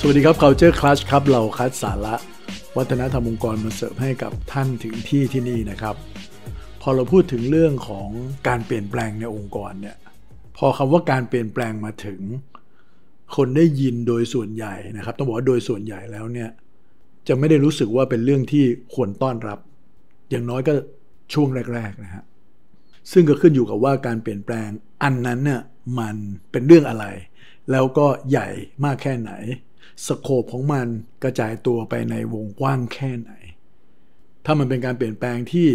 [0.00, 2.14] สวัสดีครับ Culture Clash ครับ เราคัดสาระ
[2.76, 5.94] วัฒนธรรมองค์กรมาเสิร์ฟให้กับท่านถึงที่ที่นี่นะครับ
[6.80, 8.08] พอเราพูดถึงเรื่องของ
[8.48, 9.96] การเปลี่ยนแปลงในองค์กรเนี่ย
[10.56, 12.20] พอคำว่าการเปลี่ยนแปลงมาถึง
[13.36, 16.50] คนได้ยินโดยส่วนใหญ่นะครับ ต้องบอกว่าโดยส่วนใหญ่แล้วเนี่ย
[17.28, 19.58] จะไม่ได้รู้สึกว่าเป็นเรื่องที่ควรต้อนรับ
[20.30, 20.74] อย่างน้อยก็
[21.34, 22.24] ช่วงแรกๆนะฮะ
[23.12, 24.68] ซึ่งก็ขึ้นอยู่กับว่าการเปลี่ยนแปลง
[25.02, 25.62] อันนั้นเนี่ย
[25.98, 26.16] มัน
[26.50, 27.06] เป็นเรื่องอะไร
[27.70, 28.48] แล้วก็ใหญ่
[28.84, 29.32] มากแค่ไหน
[30.06, 30.86] สโคปของมัน
[31.22, 33.32] กระจายตัวไปในวงกว้างแค่ไหน
[34.44, 35.68] ถ้ามันเป็นการเปลี่ยนแปลงที่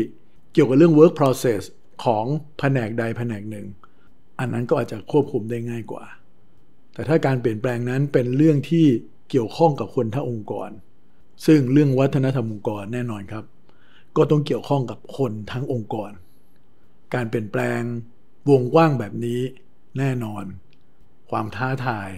[0.54, 1.62] เกี่ยวกับเรื่อง work process
[2.04, 2.26] ของ
[2.60, 3.68] แผนกใดแผนกหนึ่ง
[4.40, 6.06] อันนั้นก็อาจจะควบคุมได้ง่ายกว่า
[6.94, 8.86] แต่ถ้าการเปลี่ยนแปลงนั้นเป็นเรื่องที่
[9.30, 10.70] เกี่ยวข้องกับคนทั้งองค์กร
[11.46, 13.46] ซึ่งเรื่องวัฒนธรรมองค์กรแน่นอนครับ
[14.18, 16.12] ก็ต้องเกี่ยวข้องกับคนทั้งองค์กร
[17.14, 17.82] การเปลี่ยนแปลง
[18.50, 19.42] วงกว้างแบบนี้
[19.98, 20.44] แน่นอน
[21.30, 22.10] ความท้าทาย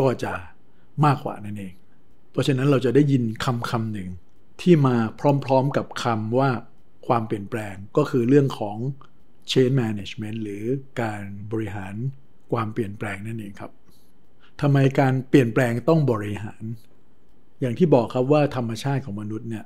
[0.00, 0.32] ก็จะ
[1.04, 1.74] มากกว่านั่นเอง
[2.30, 4.08] เพราะฉะนั้นเราจะได้ยินคำคำหนึ่ง
[4.60, 4.96] ที่มา
[5.44, 6.50] พร้อมๆกับคำว่า
[7.06, 8.76] ความเปลี่ยนแปลงก็คือเรื่องของ
[9.50, 10.64] change management หรือ
[11.00, 11.94] การบริหาร
[12.52, 13.72] ความเปลี่ยนแปลงนั่นเองครับ
[14.60, 16.62] ทำไมการเปลี่ยนแปลงต้องบริหาร
[17.60, 19.64] อย่างที่บอกครับว่าธรรมชาติของมนุษย์เนี่ย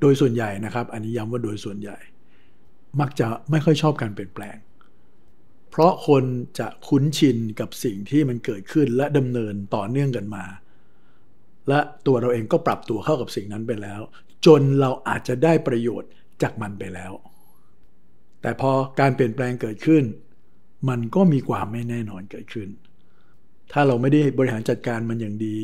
[0.00, 1.98] โดยส่วนใหญ่นะครับ อันนี้ย้ำว่าโดยส่วนใหญ่
[3.00, 4.56] มักจะไม่ค่อยชอบการเปลี่ยนแปลง
[5.70, 6.24] เพราะคน
[6.58, 10.44] จะคุ้นชินกับสิ่งที่มันเกิดขึ้นและดำเนินต่อเนื่องกันมา
[11.68, 14.00] และตัวเราเองก็ปรับตัวเข้ากับสิ่งนั้นไปแล้ว
[14.46, 16.10] จนเราอาจจะได้ประโยชน์
[16.42, 17.12] จากมันไปแล้ว
[18.42, 20.04] แต่พอการเปลี่ยนแปลงเกิดขึ้น
[20.88, 22.68] มันก็มีความไม่แน่นอนเกิดขึ้น
[23.72, 25.56] ถ้าเราไม่ได้บริหารจัดการมันอย่างดี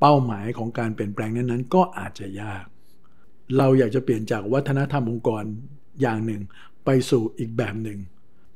[0.00, 2.64] เป้าหมายของการเปลี่ยนแปลงนั้นๆ ก็อาจจะยาก
[3.58, 5.44] เราอยากจะเปลี่ยนจากวัฒนธรรมองค์กร
[6.00, 6.42] อย่างหนึ่ง
[6.84, 7.98] ไปสู่อีกแบบหนึ่ง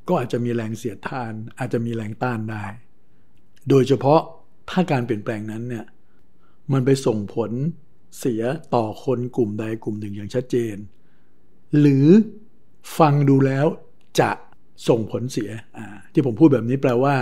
[0.08, 2.64] ก็อาจจะมีแรงเสียดทาน อาจจะมีแรงต้านได้
[3.68, 4.20] โดยเฉพาะ
[4.70, 5.84] ถ้าการเปลี่ยนแปลงนั้นเนี่ย
[6.72, 7.50] มันไปส่งผล
[8.18, 8.42] เสีย
[8.74, 10.76] ต่อคนกลุ่มใดกลุ่มหนึ่งอย่างชัดเจน
[11.78, 12.06] หรือ
[12.98, 13.66] ฟังดูแล้ว
[14.20, 14.30] จะ
[14.88, 15.50] ส่งผลเสีย
[16.12, 17.14] ที่ผมพูดแบบนี้แปลว่า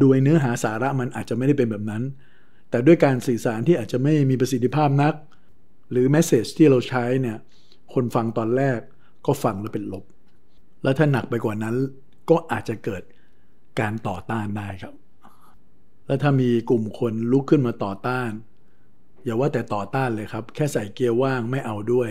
[0.00, 2.02] โดยเนื้อหาสาระมันอาจจะไม่ได้เป็นแบบนั้น
[2.70, 5.14] แต่ด้วยการสื่อสารที่อาจจะไม่มีประสิทธิภาพนัก
[5.90, 7.38] หรือแมสเซจที่เราใช้เนี่ย
[7.94, 8.80] คนฟังตอนแรก
[9.26, 10.04] ก็ฟังแล้วเป็นลบ
[10.82, 11.76] แล้วถ้าหนักไปกว่านั้น
[12.30, 13.02] ก็อาจจะเกิด
[13.80, 14.94] การต่อต้านได้ครับ
[16.06, 18.30] แล้วถ้ามีกลุ่มคนลุกขึ้นมาต่อต้าน
[19.24, 22.10] อย่าว่าแต่ต่อต้านเลยครับ แค่ใส่เกียร์ว่างไม่เอาด้วย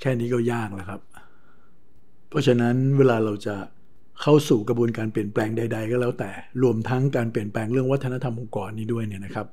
[0.00, 1.00] แค่นี้ก็ยากแล้วครับ
[2.28, 3.56] เพราะฉะนั้นเวลาเราจะ
[4.22, 6.30] เข้าสู่กระบวนการเปลี่ยนแปลงใด ๆ ก็แล้วแต่
[6.62, 9.46] รวมทั้งการเปลี่ยนแปลงเรื่องวัฒนธรรมองค์กรนี้ด้วยเนี่ยนะครับ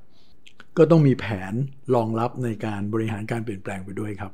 [0.76, 1.52] ก็ต้องมีแผน
[1.94, 4.32] รองรับในการบริหารการเปลี่ยนแปลงไปด้วยครับ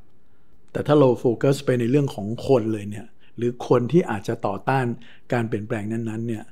[0.72, 3.06] แต่ถ้าเราโฟกัสไปในเรื่องของคนเลยเนี่ย
[3.38, 4.87] หรือคนที่อาจจะต่อต้าน
[5.32, 6.44] การเปลี่ยนแปลงนั้นๆเนี่ย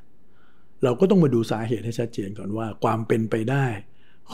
[0.83, 3.67] เราก็ต้องมาดูสาเหตุให้ชัดเจนก่อนว่า ความเป็นไปได้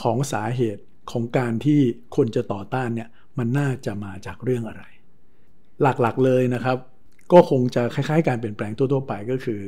[0.01, 1.81] ของสาเหตุของการที่
[2.17, 3.09] คนจะต่อต้านเนี่ย
[3.39, 4.85] มันน่าจะมาจากเรื่องอะไร
[5.83, 6.77] หลักๆเลยนะครับ
[7.33, 9.61] ก็คงจะคล้ายๆ การเปลี่ยนแปลงทั่วๆไปก็คือ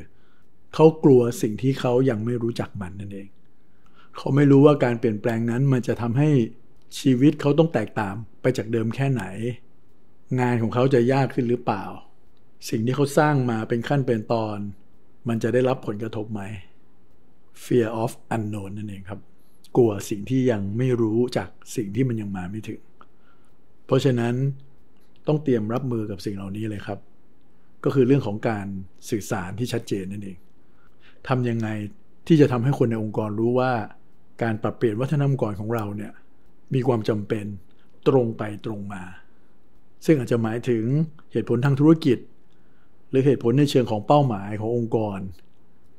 [0.75, 3.29] เขากลัวสิ่งที่เขายังไม่รู้จักมันนั่นเอง
[4.17, 6.31] เขาไม่รู้ว่าการเปลี่ยนแปลงนั้นมันจะทำให้
[6.99, 9.25] ชีวิตเขาต้องแตกต่างไปจากเดิมแค่ไหน
[10.41, 11.85] งานของเขาจะยากขึ้นหรือเปล่า
[12.69, 14.59] สิ่งที่เขาสร้างมาเป็นขั้นเป็นตอน
[15.29, 16.43] มันจะได้รับผลกระทบไหม
[17.65, 19.21] fear of unknown นั่นเองครับ
[19.77, 22.81] กลัวสิ่งที่ยังไม่รู้จากสิ่งที่มันยังมาไม่ถึง
[23.87, 24.35] เพราะฉะนั้น
[25.27, 26.99] ต้องเตรียมรับมือกับสิ่งเหล่านี้เลยครับ
[27.85, 28.67] ก็คือเรื่องของการ
[29.11, 30.39] สื่อสารที่ชัดเจนนั่นเอง
[31.29, 31.69] ทำยังไง
[32.27, 33.73] ที่จะทำให้คนในองค์กรรู้ว่า
[34.43, 36.13] การปรับเปลี่ยนวัฒนธรรมองค์กรของเราเนี่ย
[36.75, 37.45] มีความจำเป็น
[38.09, 39.03] ตรงไปตรงมา
[40.07, 40.85] ซึ่งอาจจะหมายถึง
[41.33, 42.19] เหตุผลทางธุรกิจ
[43.15, 45.19] รือเหตุผลในเชิงของเป้าหมายขององค์กร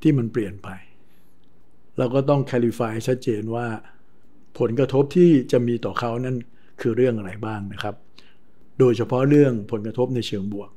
[0.02, 0.70] ที่มันเปลี่ยนไป
[1.98, 3.68] เราก็ต้อง clarify ชัดเจนว่า
[4.60, 6.36] ผลกระทบที่จะมีต่อเขานั้น
[6.82, 7.96] คือเรื่องอะไรบ้างนะครับ
[8.80, 10.70] โดยเฉพาะเรื่องผลกระทบในเชิงบวก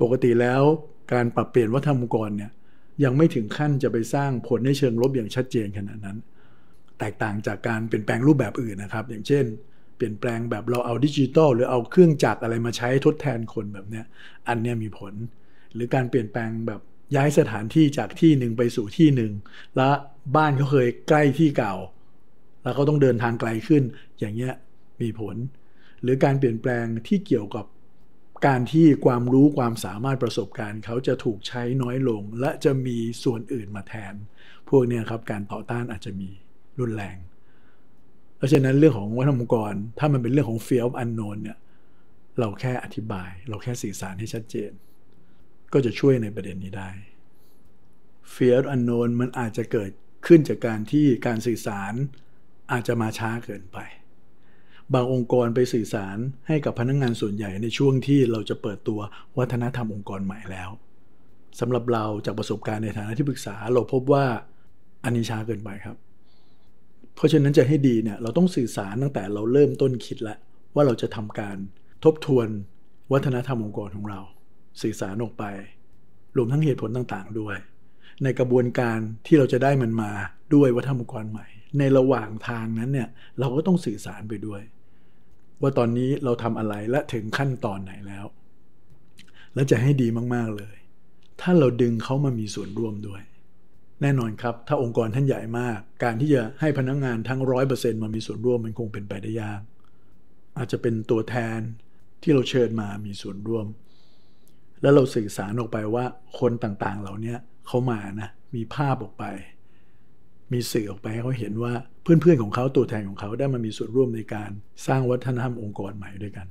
[0.00, 0.62] ปกติแล้ว
[1.12, 2.50] การปรับเปลี่ยนวัฒนธรรมองค์กรเนี่ย
[3.04, 6.18] ยังไม่ถึงขั้นจะไปสร้างผลในเชิงลบอย่างชัดเจนขนาดนั้น
[6.98, 9.44] แตกต่างจากการเปลี่ยนแปลงรูปแบบอื่นนะครับ อย่างเช่น
[9.96, 14.04] เปลี่ยนแปลงแบบเราเอาดิจิตอลหรือเอาเครื่องจักรอะไรมาใช้ทดแทนคนแบบเนี้ย
[14.48, 15.14] อันเนี้ยมีผล
[15.74, 16.80] หรือการเปลี่ยนแปลงแบบ
[17.16, 19.32] ย้ายสถานที่จากที่หนึ่งไปสู่ที่หนึ่ง
[19.76, 19.94] แล้ว
[20.36, 21.74] บ้านเขาเคยใกล้ที่เก่า
[22.62, 23.82] แล้วเขาต้องเดินทางไกลขึ้น
[24.18, 24.54] อย่างเงี้ย
[25.00, 25.36] มีผล
[26.02, 27.66] หรือการเปลี่ยนแปลงที่เกี่ยวกับ
[28.46, 34.14] การที่ความรู้ความสามารถประสบการณ์เขาจะถูกใช้น้อยลง และจะมีส่วนอื่นมาแทน
[34.68, 36.30] พวกนี้ครับการต่อต้านอาจจะมี
[36.80, 37.16] รุนแรง
[38.36, 41.58] เพราะฉะนั้นเรื่องของวัฒนธรรมองค์กรถ้ามันเป็นเรื่องของ fear of unknown เนี่ย
[42.38, 44.70] เราแค่อธิบาย เราแค่สื่อสารให้ชัดเจน
[45.72, 46.90] ก็จะช่วยในประเด็นนี้ได้
[48.34, 49.90] fear unknown มันอาจจะเกิด
[50.26, 51.92] ขึ้นจากการที่การสื่อสาร
[52.72, 53.78] อาจจะมาช้าเกินไป
[54.94, 56.18] บางองค์กรไปสื่อสาร
[56.48, 59.00] ให้กับพนักงงานส่วนใหญ่ในช่วงที่เราจะเปิดตัว
[59.38, 60.70] วัฒนธรรมองค์กรใหม่แล้ว
[61.60, 64.24] สำหรับเราจากประสบการณ์ในฐานะที่ปรึกษาเราพบว่า
[65.04, 65.96] อันนี้ช้าเกินไปครับ
[67.14, 70.38] เพราะฉะนั้นจะให้ดีเนี่ยเราต้องสื่อสารตั้งแต่เราเริ่มต้นคิดแล้ว
[70.74, 71.56] ว่าเราจะทำการ
[72.04, 72.48] ทบทวน
[73.12, 74.20] วัฒนธรรมองค์กรของเรา
[74.82, 75.44] สื่อสารออกไป
[76.36, 77.56] รวมทั้งเหตุผลต่างๆด้วย
[78.22, 80.10] ในกระบวนการที่เราจะได้มันมา
[80.54, 81.46] ด้วยวัฒนธรรมองค์กรใหม่
[81.78, 83.08] ในระหว่างทางนั้นเนี่ย
[83.38, 84.62] เราก็ต้องสื่อสารไปด้วย
[85.60, 88.26] ว่าตอนนี้เราทำอะไรและถึงขั้นตอนไหนแล้ว
[89.54, 90.76] และจะให้ดีมากๆเลย
[91.40, 93.22] ถ้าเราดึงเขามามีส่วนร่วมด้วย
[94.02, 99.60] แน่นอนครับ ถ้าองค์กรท่านใหญ่มาก การที่จะให้พนักงงานทั้งร้อยเปอร์เซ็นต์มามีส่วนร่วมมันคงเป็นไปได้ยาก
[100.58, 101.58] อาจจะเป็นตัวแทน
[102.22, 103.66] ที่เราเชิญมามีส่วนร่วม
[104.82, 106.04] แล้วเราสื่อสารออกไปว่า
[106.38, 107.34] คนต่างๆ เหล่านี้
[107.66, 109.24] เขามานะมีภาพออกไป
[110.52, 111.72] มีสื่อออกไปให้เขาเห็นว่า
[112.02, 114.50] เพื่อนๆของเขาตัวแทนของเขาได้มามีส่วนร่วมในการ
[114.86, 116.46] สร้างวัฒนธรรมองค์กรใหม่ด้วยกัน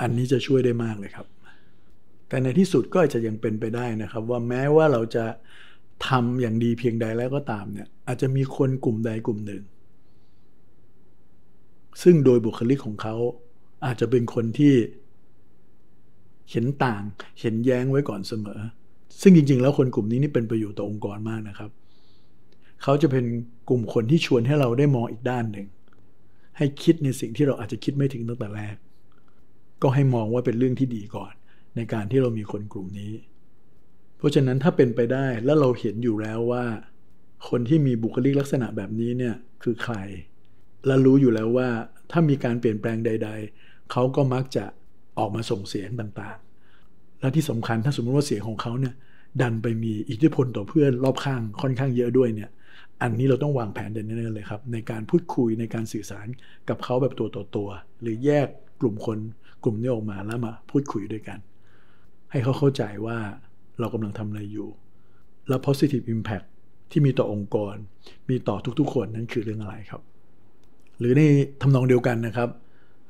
[0.00, 1.26] อันนี้จะช่วยได้มากเลยครับ
[2.28, 5.24] แต่ในที่สุดก็อาจจะยังเป็นไปได้นะครับ ว่าแม้ว่าเราจะ
[6.08, 9.62] ทำอย่างดีเพียงใดแล้วก็ตามเนี่ยอาจจะมีคนกลุ่มใดกลุ่มหนึ่ง
[12.02, 13.16] ซึ่งโดยบุคลิกของเขา
[13.86, 14.74] อาจจะเป็นคนที่
[16.50, 17.02] เห็นต่าง
[17.40, 18.60] เห็นแย้งไว้ก่อนเสมอ
[19.20, 21.70] ซึ่งจริง ๆ แล้วคนกลุ่มนี้นี่เป็นประโยชน์ต่อองค์กรมากนะครับ
[22.82, 23.24] เขาจะเป็น
[23.68, 25.66] กลุ่มคนที่ชวนให้เราได้มองอีกด้านหนึ่ง
[26.56, 28.76] ให้คิดในสิ่งที่เราอาจจะคิดไม่ถึงตั้งแต่แรก
[29.82, 31.32] ก็ให้มองว่าเป็นเรื่องที่ดีก่อน
[31.76, 33.12] ในการที่เรามีคนกลุ่มนี้
[34.18, 36.64] เพราะฉะนั้นถ้าเป็นไปได้แล้วเราเห็นอยู่แล้วว่า
[37.48, 39.96] คนที่มีบุคลิกลักษณะแบบนี้เนี่ยคือใคร
[40.86, 41.68] และรู้อยู่แล้วว่า
[42.10, 44.64] ถ้ามีการเปลี่ยนแปลงใด ๆ เขาก็มักจะ
[45.18, 48.94] ออกมาส่งเสียงต่างๆ และที่สำคัญถ้าสมมติว่าเสียงของเขาเนี่ย
[49.42, 52.50] ดันไปมีอิทธิพลต่อเพื่อนรอบข้างค่อนข้างเยอะด้วยเนี่ย
[53.02, 56.26] อันนี้เราต้องวางแผนเด่นๆเลยครับ ในการพูดคุยในการสื่อสาร
[56.68, 57.68] กับเขาแบบตัวต่อตัว
[58.00, 58.48] หรือแยก
[58.80, 59.18] กลุ่มคน
[59.62, 61.38] กลุ่มนี้ออกมาแล้วมาพูดคุยด้วยกัน
[62.30, 63.18] ให้เขาเข้าใจว่า
[63.80, 64.68] เรากำลังทำอะไรอยู่
[65.48, 66.46] แล้ว positive impact
[66.90, 67.74] ที่มีต่อองค์กร
[68.30, 70.02] มีต่อทุกๆคนนั้นคือเรื่องอะไรครับ
[70.98, 71.22] หรือใน
[71.62, 72.48] ทำนองเดียวกันนะครับ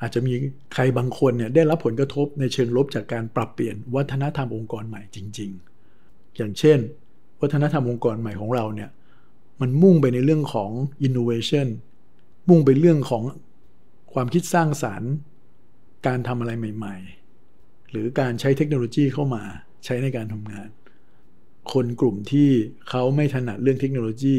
[0.00, 0.32] อาจจะมี
[0.74, 5.50] ใครบางคนเนี่ยได้รับผลกระทบในเชิงลบจากการปรับเปลี่ยนวัฒนธรรมองค์กรใหม่จริง
[5.92, 6.78] ๆ อย่างเช่น
[7.40, 8.90] วัฒนธรรมองค์กรใหม่ของเราเนี่ย
[9.60, 10.70] มันมุ่งไปในเรื่องของ
[11.06, 11.68] innovation
[12.48, 13.22] มุ่งไปเรื่องของ
[14.12, 15.12] ความคิดสร้างสารรค์
[16.06, 16.96] การทำอะไรใหม่
[17.44, 19.42] ๆ หรือการใช้เทคโนโลยีเข้ามา
[19.84, 20.68] ใช้ในการทำงาน
[21.72, 22.48] คนกลุ่มที่
[22.88, 24.36] เขาไม่ถนัดเรื่องเทคโนโลยี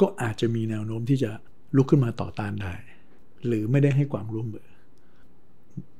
[0.00, 1.30] ก็อาจจะมีแนวโน้มที่จะ
[1.76, 2.74] ลุกขึ้นมาต่อต้านได้
[3.46, 4.66] หรือไม่ได้ให้ความร่วมมือ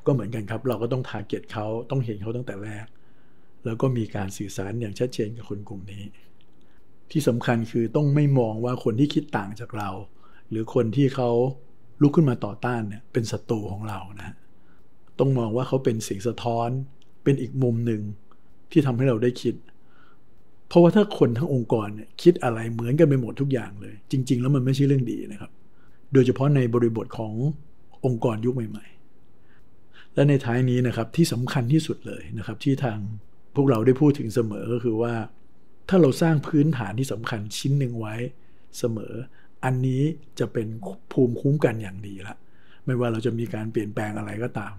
[0.06, 2.86] ก็เหมือนกันครับ เราก็ต้องทาร์เก็ตเขาต้องเห็นเขาตั้งแต่แรก
[3.64, 6.04] แล้วก็มีการสื่อสารอย่างชัดเจนกับคนกลุ่มนี้
[7.10, 9.90] ที่สำคัญคือต้องไม่มองว่าคนที่คิดต่างจากเรา
[10.50, 11.30] หรือคนที่เขา
[12.02, 14.34] ลุกขึ้นมาต่อต้านเนี่ยเป็นศัตรูของเรานะ
[15.18, 16.68] ต้องมองว่าเขาเป็นสิ่งสะท้อน
[17.24, 18.02] เป็นอีกมุมหนึ่ง
[18.70, 19.54] ที่ทำให้เราได้คิด
[20.68, 25.50] เพราะว่าถ้าคนทั้งองค์กรเนี่ยคิดอะไรเหมือนกันไปหมดทุกอย่างเลย จริง ๆ แล้วมันไม่ใช่เรื่องดีนะครับ
[26.16, 27.34] โดยเฉพาะในบริบทของ
[28.04, 28.86] องค์กรยุคใหม่
[29.50, 32.98] ๆ และในท้ายนี้นะครับที่สำคัญที่สุดเลยนะครับที่ทาง
[33.54, 35.14] พวกเราได้พูดถึงเสมอก็คือว่า
[35.88, 38.14] ถ้าเราสร้างพื้นฐานที่สำคัญชิ้นหนึ่งไว้
[38.78, 39.14] เสมอ
[39.64, 40.02] อันนี้
[40.38, 40.68] จะเป็น
[41.12, 42.36] ภูมิคุ้มกันอย่างดีละ
[42.84, 44.74] ไม่ว่าเราจะมีการเปลี่ยนแปลงอะไรก็ตาม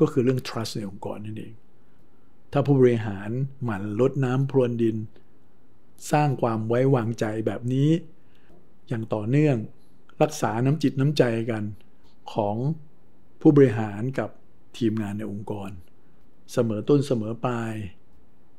[0.00, 1.52] ก็คือเรื่อง trust ในองค์กรนั่นเอง
[2.52, 3.30] ถ้าผู้บริหาร
[3.64, 4.96] หมั่นลดน้ำพรวนดิน
[6.12, 7.90] สร้างความไว้วางใจแบบนี้
[8.88, 9.56] อย่างต่อเนื่อง
[10.22, 11.64] รักษาน้ำจิตน้ำใจกัน
[12.34, 12.56] ของ
[13.40, 14.30] ผู้บริหารกับ
[14.76, 15.70] ทีมงานในองค์กร
[16.52, 17.72] เสมอต้นเสมอปลาย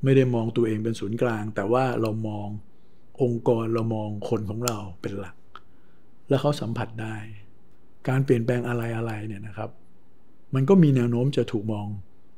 [0.03, 2.48] ไม่ได้มองตัวเองเป็นศูนย์กลาง แต่ว่าเรามอง
[3.22, 5.36] องค์กรเรามองคนของเราเป็นหลัก
[6.29, 7.15] และเขาสัมผัสได้
[8.08, 9.70] การเปลี่ยนแปลงอะไรอะไรเนี่ยนะครับ
[10.53, 11.88] มันก็มีแนวโน้มจะถูกมอง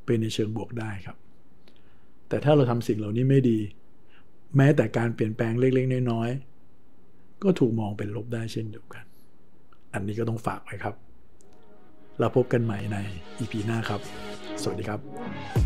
[0.06, 1.18] เป็นในเชิงบวกได้ครับ
[2.30, 3.60] แต่ถ้าเราทำสิ่งเหล่านี้ไม่ดี
[4.56, 9.06] แม้แต่การเปลี่ยนแปลงเล็กๆน้อยๆก็ถูกมองเป็นลบได้เช่นเดียวกัน
[9.96, 10.96] อันนี้ก็ต้องฝากไว้ครับ
[12.20, 12.98] เราพบกันใหม่ใน
[13.40, 14.02] EP หน้าครับ
[14.62, 15.65] สวัสดีครับ